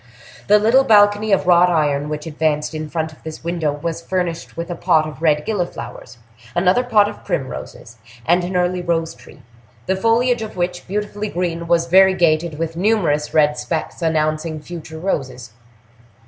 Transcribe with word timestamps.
The 0.47 0.57
little 0.57 0.83
balcony 0.83 1.31
of 1.31 1.45
wrought 1.45 1.69
iron 1.69 2.09
which 2.09 2.25
advanced 2.25 2.73
in 2.73 2.89
front 2.89 3.13
of 3.13 3.21
this 3.21 3.43
window 3.43 3.71
was 3.71 4.01
furnished 4.01 4.57
with 4.57 4.71
a 4.71 4.75
pot 4.75 5.07
of 5.07 5.21
red 5.21 5.45
gilliflowers, 5.45 6.17
another 6.55 6.81
pot 6.83 7.07
of 7.07 7.23
primroses, 7.23 7.99
and 8.25 8.43
an 8.43 8.55
early 8.57 8.81
rose 8.81 9.13
tree, 9.13 9.43
the 9.85 9.95
foliage 9.95 10.41
of 10.41 10.57
which, 10.57 10.87
beautifully 10.87 11.29
green, 11.29 11.67
was 11.67 11.85
variegated 11.85 12.57
with 12.57 12.75
numerous 12.75 13.31
red 13.35 13.59
specks 13.59 14.01
announcing 14.01 14.59
future 14.59 14.97
roses. 14.97 15.51